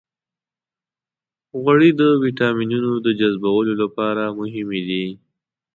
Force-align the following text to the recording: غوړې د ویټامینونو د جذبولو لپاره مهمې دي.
غوړې 1.61 1.89
د 1.99 2.01
ویټامینونو 2.23 2.91
د 3.05 3.07
جذبولو 3.19 3.73
لپاره 3.81 4.23
مهمې 4.39 4.81
دي. 4.89 5.05